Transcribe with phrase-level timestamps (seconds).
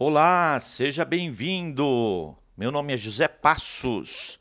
[0.00, 2.32] Olá, seja bem-vindo.
[2.56, 4.38] Meu nome é José Passos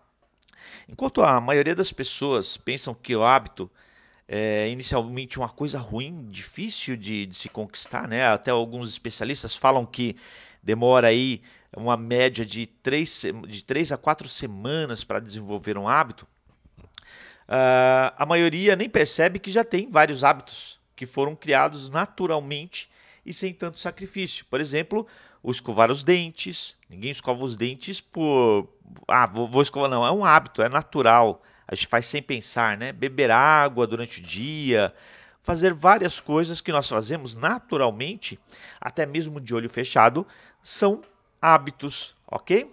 [0.89, 3.71] Enquanto a maioria das pessoas pensam que o hábito
[4.27, 8.27] é inicialmente uma coisa ruim, difícil de, de se conquistar, né?
[8.27, 10.17] Até alguns especialistas falam que
[10.63, 11.43] demora aí
[11.77, 16.27] uma média de 3, de três a 4 semanas para desenvolver um hábito,
[17.49, 22.91] uh, a maioria nem percebe que já tem vários hábitos que foram criados naturalmente
[23.25, 24.45] e sem tanto sacrifício.
[24.47, 25.07] Por exemplo,
[25.43, 26.77] o escovar os dentes.
[26.89, 28.69] Ninguém escova os dentes por.
[29.09, 29.91] Ah, vou, vou escovar.
[29.91, 31.43] Não, é um hábito, é natural.
[31.67, 32.93] A gente faz sem pensar, né?
[32.93, 34.95] Beber água durante o dia,
[35.43, 38.39] fazer várias coisas que nós fazemos naturalmente,
[38.81, 40.27] até mesmo de olho fechado,
[40.63, 41.03] são
[41.41, 42.73] hábitos, ok?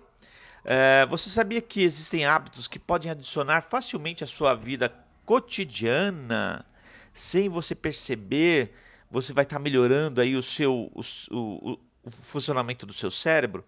[0.63, 4.93] É, você sabia que existem hábitos que podem adicionar facilmente à sua vida
[5.25, 6.65] cotidiana,
[7.13, 8.73] sem você perceber?
[9.09, 13.65] Você vai estar melhorando aí o seu o, o, o funcionamento do seu cérebro.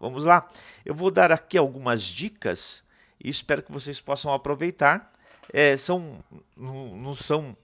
[0.00, 0.48] Vamos lá.
[0.84, 2.82] Eu vou dar aqui algumas dicas
[3.22, 5.12] e espero que vocês possam aproveitar.
[5.52, 6.24] É, são
[6.56, 7.56] não, não são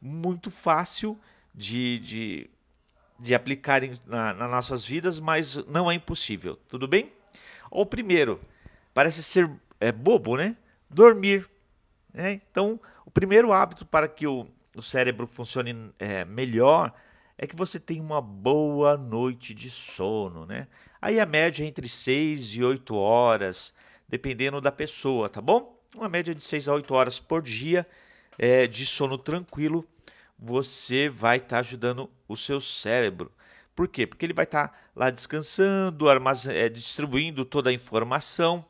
[0.00, 1.18] muito fácil
[1.54, 2.50] de, de,
[3.18, 7.12] de aplicar em, na, nas nossas vidas, mas não é impossível, tudo bem?
[7.70, 8.40] O primeiro,
[8.92, 10.56] parece ser é, bobo, né?
[10.88, 11.48] Dormir.
[12.12, 12.40] Né?
[12.50, 14.46] Então, o primeiro hábito para que o,
[14.76, 16.92] o cérebro funcione é, melhor
[17.38, 20.66] é que você tenha uma boa noite de sono, né?
[21.00, 23.74] Aí a média é entre 6 e 8 horas,
[24.08, 25.78] dependendo da pessoa, tá bom?
[25.94, 27.86] Uma média de 6 a 8 horas por dia
[28.38, 29.86] é, de sono tranquilo,
[30.38, 33.32] você vai estar tá ajudando o seu cérebro.
[33.74, 34.06] Por quê?
[34.06, 36.06] Porque ele vai estar tá lá descansando,
[36.50, 38.64] é, distribuindo toda a informação.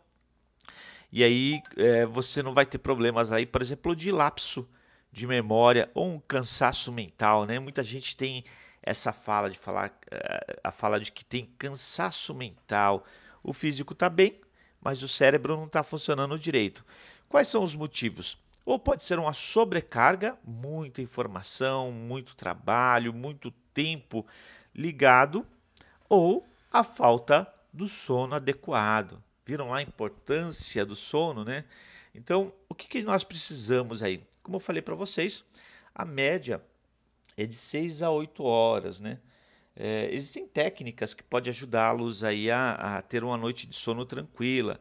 [1.13, 4.69] E aí é, você não vai ter problemas aí, por exemplo, de lapso
[5.13, 7.59] de memória ou um cansaço mental, né?
[7.59, 8.45] Muita gente tem
[8.83, 13.05] essa fala de falar, é, a fala de que tem cansaço mental.
[13.43, 14.41] O físico está bem,
[14.81, 16.85] mas o cérebro não está funcionando direito.
[17.29, 18.39] Quais são os motivos?
[18.67, 24.27] Ou pode ser uma sobrecarga, muita informação, muito trabalho, muito tempo
[24.75, 25.47] ligado,
[26.09, 29.23] ou a falta do sono adequado.
[29.45, 31.65] Viram lá a importância do sono, né?
[32.13, 34.21] Então, o que, que nós precisamos aí?
[34.43, 35.45] Como eu falei para vocês,
[35.95, 36.61] a média
[37.37, 39.21] é de 6 a 8 horas, né?
[39.77, 44.81] É, existem técnicas que podem ajudá-los aí a, a, ter uma noite de sono tranquila.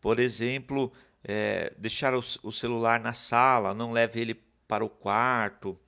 [0.00, 0.92] Por exemplo,
[1.24, 4.34] é, deixar o, o, celular na sala, não leve ele
[4.66, 5.78] para o quarto,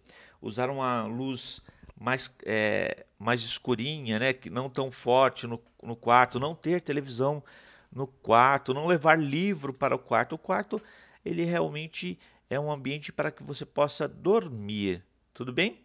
[0.41, 1.61] usar uma luz
[1.99, 7.43] mais, é, mais escurinha, né, não tão forte no, no quarto, não ter televisão
[7.91, 10.35] no quarto, não levar livro para o quarto.
[10.35, 10.81] O quarto
[11.25, 12.19] ele realmente
[12.49, 15.83] é um ambiente para que você possa dormir, tudo bem?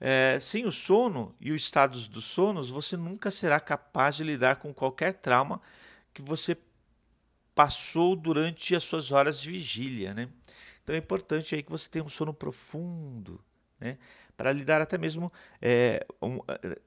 [0.00, 4.56] É, sem o sono e os estados dos sonos, você nunca será capaz de lidar
[4.56, 5.60] com qualquer trauma
[6.14, 6.56] que você
[7.58, 10.28] passou durante as suas horas de vigília, né?
[10.80, 13.44] Então é importante aí que você tenha um sono profundo,
[13.80, 13.98] né?
[14.36, 16.38] Para lidar até mesmo é, um,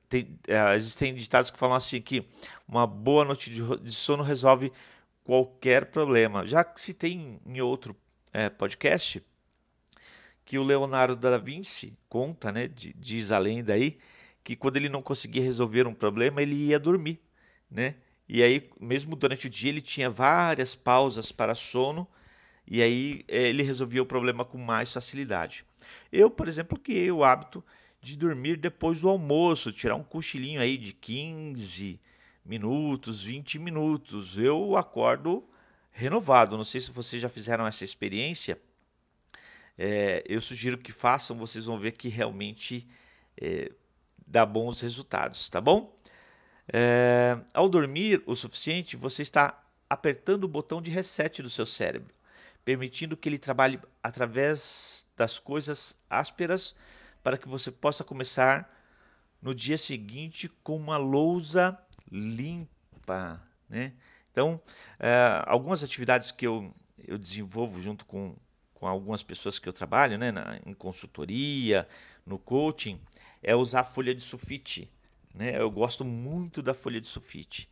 [0.08, 2.26] tem, é, existem ditados que falam assim que
[2.66, 4.72] uma boa noite de, de sono resolve
[5.26, 6.48] qualquer problema.
[6.48, 7.94] Já que se tem em outro
[8.32, 9.22] é, podcast
[10.46, 12.70] que o Leonardo da Vinci conta, né?
[12.70, 14.00] Diz a lenda aí
[14.42, 17.20] que quando ele não conseguia resolver um problema ele ia dormir,
[17.70, 17.96] né?
[18.34, 22.08] E aí, mesmo durante o dia, ele tinha várias pausas para sono
[22.66, 25.66] e aí eh, ele resolvia o problema com mais facilidade.
[26.10, 27.62] Eu, por exemplo, criei o hábito
[28.00, 32.00] de dormir depois do almoço, tirar um cochilinho aí de 15
[32.46, 34.38] minutos, 20 minutos.
[34.38, 35.44] Eu acordo
[35.92, 36.56] renovado.
[36.56, 38.58] Não sei se vocês já fizeram essa experiência.
[39.78, 42.88] É, eu sugiro que façam, vocês vão ver que realmente
[43.36, 43.74] é,
[44.26, 45.94] dá bons resultados, tá bom?
[46.74, 52.14] É, ao dormir o suficiente, você está apertando o botão de reset do seu cérebro,
[52.64, 56.74] permitindo que ele trabalhe através das coisas ásperas
[57.22, 58.74] para que você possa começar
[59.42, 61.78] no dia seguinte com uma lousa
[62.10, 63.42] limpa.
[63.68, 63.92] né?
[64.32, 64.62] Então,
[64.98, 66.74] é, algumas atividades que eu,
[67.06, 68.34] eu desenvolvo junto com,
[68.74, 71.86] com algumas pessoas que eu trabalho, né, na, em consultoria,
[72.26, 73.02] no coaching,
[73.44, 74.90] é usar folha de sulfite.
[75.34, 75.60] Né?
[75.60, 77.70] Eu gosto muito da folha de sulfite.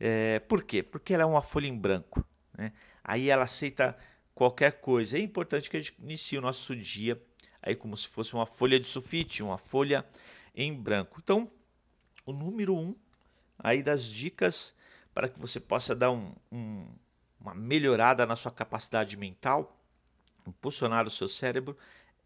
[0.00, 0.82] É, por quê?
[0.82, 2.24] Porque ela é uma folha em branco.
[2.56, 2.72] Né?
[3.02, 3.96] Aí ela aceita
[4.34, 5.18] qualquer coisa.
[5.18, 7.20] É importante que a gente inicie o nosso dia
[7.62, 10.06] aí como se fosse uma folha de sulfite, uma folha
[10.54, 11.20] em branco.
[11.22, 11.50] Então,
[12.24, 12.94] o número um
[13.58, 14.74] aí das dicas
[15.12, 16.86] para que você possa dar um, um,
[17.40, 19.76] uma melhorada na sua capacidade mental,
[20.46, 21.76] impulsionar o seu cérebro,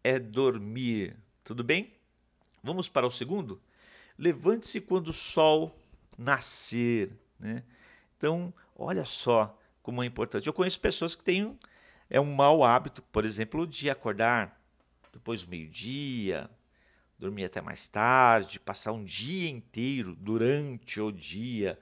[0.03, 1.15] é dormir.
[1.43, 1.93] Tudo bem?
[2.61, 3.59] Vamos para o segundo?
[4.17, 5.77] Levante-se quando o sol
[6.17, 7.11] nascer.
[7.39, 7.63] Né?
[8.17, 10.47] Então, olha só como é importante.
[10.47, 11.57] Eu conheço pessoas que têm
[12.09, 14.61] é um mau hábito, por exemplo, de acordar
[15.11, 16.49] depois do meio-dia,
[17.17, 21.79] dormir até mais tarde, passar um dia inteiro durante o dia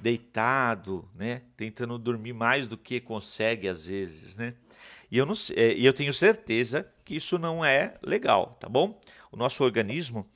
[0.00, 4.54] deitado, né, tentando dormir mais do que consegue às vezes, né?
[5.10, 9.00] E eu, não, é, e eu tenho certeza que isso não é legal, tá bom?
[9.30, 10.28] O nosso organismo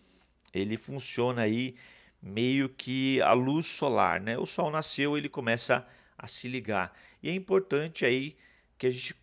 [0.52, 1.74] ele funciona aí
[2.20, 4.38] meio que a luz solar, né?
[4.38, 5.86] O sol nasceu, ele começa
[6.16, 6.96] a se ligar.
[7.22, 8.36] E é importante aí
[8.76, 9.14] que a gente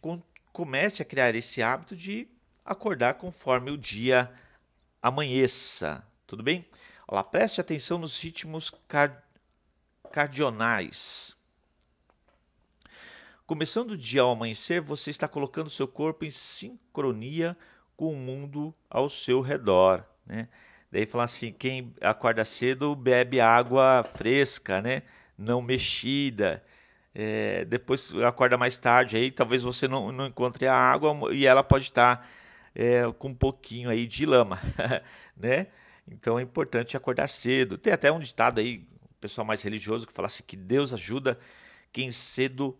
[0.52, 2.28] comece a criar esse hábito de
[2.64, 4.32] acordar conforme o dia
[5.02, 6.06] amanheça.
[6.26, 6.66] Tudo bem?
[7.08, 9.16] Olá, preste atenção nos ritmos card
[10.12, 11.36] cardionais.
[13.46, 17.56] Começando o dia ao amanhecer, você está colocando seu corpo em sincronia
[17.96, 20.04] com o mundo ao seu redor.
[20.26, 20.48] Né?
[20.96, 25.02] Daí fala assim, quem acorda cedo bebe água fresca, né?
[25.38, 26.64] Não mexida.
[27.14, 31.62] É, depois acorda mais tarde, aí talvez você não, não encontre a água e ela
[31.66, 32.26] pode estar
[32.74, 34.58] é, com um pouquinho aí de lama,
[35.36, 35.68] né?
[36.08, 37.78] Então é importante acordar cedo.
[37.78, 41.38] Tem até um ditado aí, o pessoal mais religioso que fala assim que Deus ajuda
[41.92, 42.80] quem cedo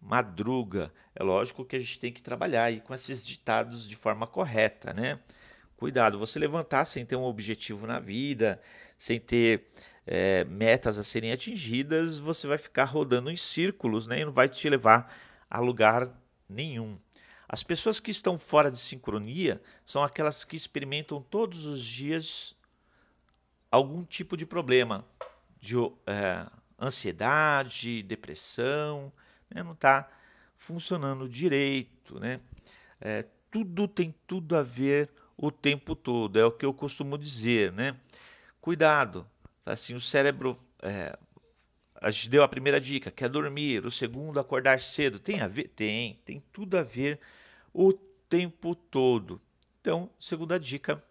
[0.00, 0.92] madruga.
[1.14, 4.92] É lógico que a gente tem que trabalhar aí com esses ditados de forma correta,
[4.92, 5.20] né?
[5.82, 8.62] Cuidado, você levantar sem ter um objetivo na vida,
[8.96, 9.66] sem ter
[10.06, 14.48] é, metas a serem atingidas, você vai ficar rodando em círculos né, e não vai
[14.48, 15.12] te levar
[15.50, 16.08] a lugar
[16.48, 16.96] nenhum.
[17.48, 22.54] As pessoas que estão fora de sincronia são aquelas que experimentam todos os dias
[23.68, 25.04] algum tipo de problema,
[25.58, 25.74] de
[26.06, 26.46] é,
[26.80, 29.12] ansiedade, depressão,
[29.52, 30.08] né, não está
[30.54, 32.20] funcionando direito.
[32.20, 32.38] Né?
[33.00, 35.10] É, tudo tem tudo a ver
[35.42, 36.38] o tempo todo.
[36.38, 37.96] É o que eu costumo dizer, né?
[38.60, 39.28] Cuidado.
[39.66, 40.56] Assim, o cérebro.
[40.80, 41.18] É,
[42.00, 43.84] a gente deu a primeira dica, que é dormir.
[43.84, 45.18] O segundo, acordar cedo.
[45.18, 45.68] Tem a ver?
[45.68, 46.14] Tem.
[46.24, 47.18] Tem tudo a ver
[47.74, 49.40] o tempo todo.
[49.80, 51.02] Então, segunda dica,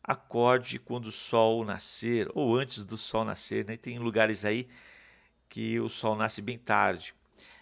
[0.00, 3.76] acorde quando o sol nascer, ou antes do sol nascer, né?
[3.76, 4.68] Tem lugares aí
[5.48, 7.12] que o sol nasce bem tarde.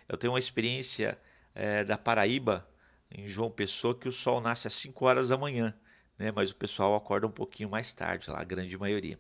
[0.07, 1.19] Eu tenho uma experiência
[1.55, 2.69] é, da Paraíba,
[3.11, 5.75] em João Pessoa, que o sol nasce às 5 horas da manhã
[6.19, 6.31] né?
[6.31, 9.19] Mas o pessoal acorda um pouquinho mais tarde, lá, a grande maioria.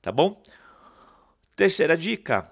[0.00, 0.42] Tá bom?
[1.56, 2.50] Terceira dica: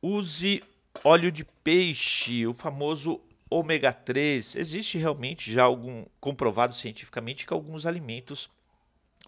[0.00, 0.62] use
[1.04, 4.56] óleo de peixe, o famoso ômega 3.
[4.56, 8.50] Existe realmente já algum comprovado cientificamente que alguns alimentos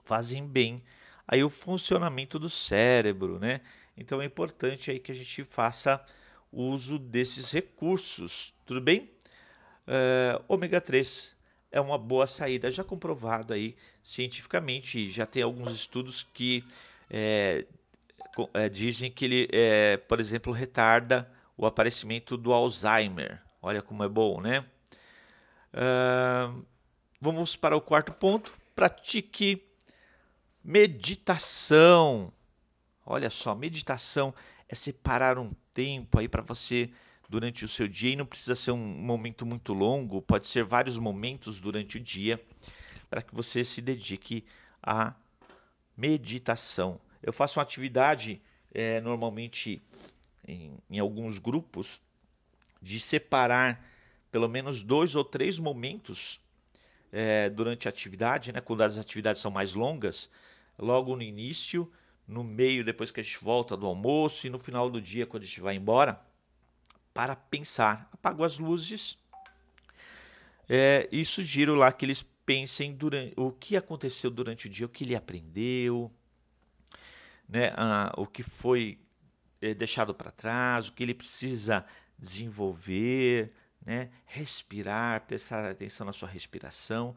[0.05, 0.82] fazem bem
[1.26, 3.61] aí o funcionamento do cérebro, né?
[3.97, 6.04] Então é importante aí que a gente faça
[6.52, 9.11] uso desses recursos, tudo bem?
[9.87, 11.35] Uh, ômega 3
[11.75, 15.11] é uma boa saída, já comprovado aí cientificamente.
[15.11, 16.64] Já tem alguns estudos que
[17.11, 17.66] é,
[18.54, 23.43] é, dizem que ele, é, por exemplo, retarda o aparecimento do Alzheimer.
[23.61, 24.64] Olha como é bom, né?
[25.75, 26.64] Uh,
[27.21, 28.54] vamos para o quarto ponto.
[28.76, 29.61] Pratique
[30.62, 32.33] meditação.
[33.04, 34.33] Olha só, meditação
[34.69, 36.88] é separar um tempo aí para você
[37.35, 40.99] durante o seu dia e não precisa ser um momento muito longo, pode ser vários
[40.99, 42.41] momentos durante o dia
[43.11, 44.45] para que você se dedique
[44.81, 45.12] à
[45.97, 47.00] meditação.
[47.21, 48.41] Eu faço uma atividade
[48.73, 49.83] é, normalmente
[50.47, 52.00] em, em alguns grupos
[52.81, 53.85] de separar
[54.31, 56.41] pelo menos dois ou três momentos
[57.11, 60.31] é, durante a atividade, né, quando as atividades são mais longas,
[60.79, 61.93] logo no início,
[62.29, 65.43] no meio, depois que a gente volta do almoço e no final do dia, quando
[65.43, 66.33] a gente vai embora
[67.14, 68.09] para pensar.
[68.12, 69.16] Apago as luzes
[70.68, 74.88] é, e sugiro lá que eles pensem durante, o que aconteceu durante o dia, o
[74.88, 76.12] que ele aprendeu,
[77.49, 77.73] né,
[78.16, 78.99] o que foi
[79.62, 81.87] é, deixado para trás, o que ele precisa
[82.18, 83.52] desenvolver,
[83.85, 87.16] né, respirar, prestar atenção na sua respiração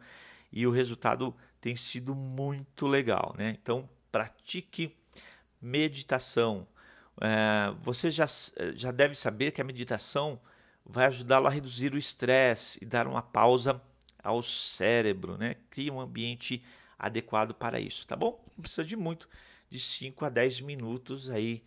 [0.52, 3.58] e o resultado tem sido muito legal, né?
[3.62, 4.96] Então pratique
[5.62, 6.68] meditação.
[7.22, 8.26] É, você já,
[8.76, 10.40] já deve saber que a meditação
[10.86, 13.82] vai ajudá-lo a reduzir o estresse e dar uma pausa
[14.24, 15.56] ao cérebro, né?
[15.70, 16.64] Cria um ambiente
[16.98, 18.44] adequado para isso, tá bom?
[18.56, 19.28] Não precisa de muito,
[19.70, 21.64] de 5 a 10 minutos aí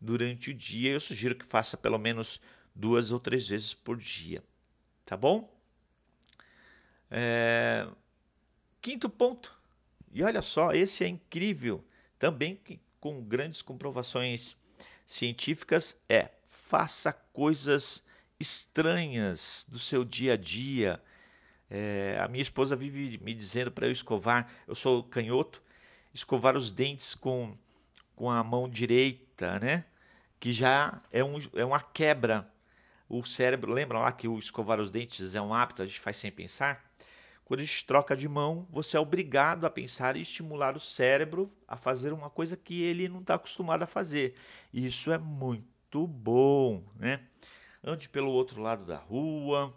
[0.00, 0.92] durante o dia.
[0.92, 2.40] Eu sugiro que faça pelo menos
[2.74, 4.42] duas ou três vezes por dia,
[5.04, 5.52] tá bom?
[7.10, 7.88] É...
[8.80, 9.58] Quinto ponto,
[10.12, 11.84] e olha só, esse é incrível,
[12.18, 12.60] também
[13.00, 14.56] com grandes comprovações
[15.06, 18.04] científicas, é faça coisas
[18.38, 21.00] estranhas do seu dia a dia.
[21.70, 25.62] É, a minha esposa vive me dizendo para eu escovar, eu sou canhoto,
[26.12, 27.54] escovar os dentes com,
[28.14, 29.84] com a mão direita, né?
[30.38, 32.48] Que já é, um, é uma quebra.
[33.08, 36.16] O cérebro, lembra lá que o escovar os dentes é um hábito, a gente faz
[36.16, 36.84] sem pensar?
[37.46, 41.48] Quando a gente troca de mão, você é obrigado a pensar e estimular o cérebro
[41.68, 44.34] a fazer uma coisa que ele não está acostumado a fazer.
[44.74, 47.24] Isso é muito bom, né?
[47.84, 49.72] Ande pelo outro lado da rua,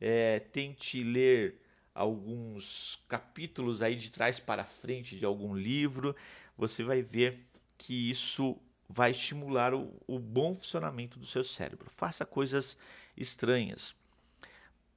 [0.00, 1.62] é, tente ler
[1.94, 6.14] alguns capítulos aí de trás para frente de algum livro,
[6.58, 7.46] você vai ver
[7.78, 8.58] que isso
[8.88, 11.88] vai estimular o, o bom funcionamento do seu cérebro.
[11.88, 12.76] Faça coisas
[13.16, 13.94] estranhas.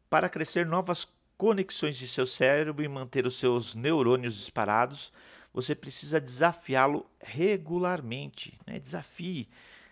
[0.09, 1.07] Para crescer novas
[1.39, 5.13] conexões de seu cérebro e manter os seus neurônios disparados,
[5.53, 8.59] você precisa desafiá-lo regularmente.
[8.67, 8.77] Né?
[8.77, 9.47] Desafie.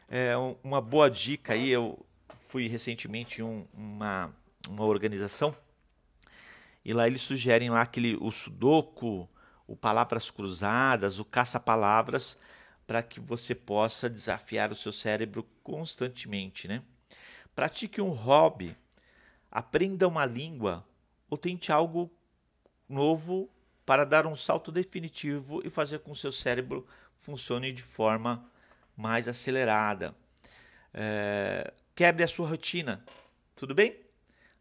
[0.09, 2.05] É uma boa dica aí, eu
[2.49, 4.35] fui recentemente em um, uma,
[4.67, 5.55] uma organização
[6.83, 9.27] e lá eles sugerem lá aquele, o sudoku,
[9.65, 12.37] o palavras cruzadas, o caça-palavras,
[12.85, 16.67] para que você possa desafiar o seu cérebro constantemente.
[16.67, 16.83] Né?
[17.55, 18.75] Pratique um hobby,
[19.49, 20.85] aprenda uma língua
[21.29, 22.11] ou tente algo
[22.87, 23.49] novo
[23.85, 26.85] para dar um salto definitivo e fazer com que o seu cérebro
[27.17, 28.49] funcione de forma
[28.95, 30.15] mais acelerada.
[30.93, 33.03] É, quebre a sua rotina,
[33.55, 33.97] tudo bem?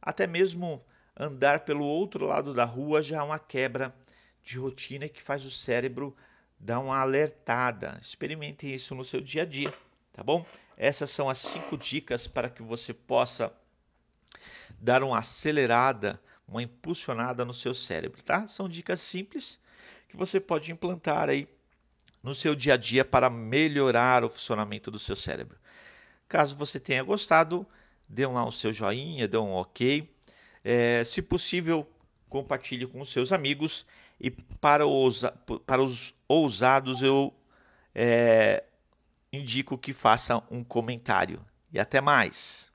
[0.01, 0.85] Até mesmo
[1.17, 3.95] andar pelo outro lado da rua já é uma quebra
[4.43, 6.17] de rotina que faz o cérebro
[6.59, 7.99] dar uma alertada.
[8.01, 9.73] Experimentem isso no seu dia a dia,
[10.13, 10.47] tá bom?
[10.77, 13.53] Essas são as cinco dicas para que você possa
[14.79, 18.47] dar uma acelerada uma impulsionada no seu cérebro, tá?
[18.47, 19.61] São dicas simples
[20.09, 21.49] que você pode implantar aí
[22.23, 25.59] no seu dia a dia para melhorar o funcionamento do seu cérebro.
[26.29, 27.67] Caso você tenha gostado,
[28.09, 30.13] dê lá o seu joinha, dê um ok.
[30.65, 31.89] É, se possível,
[32.29, 33.87] compartilhe com seus amigos.
[34.21, 35.23] E para os,
[35.67, 37.33] para os ousados, eu
[37.95, 38.65] é,
[39.33, 41.45] indico que faça um comentário.
[41.73, 42.73] E até mais!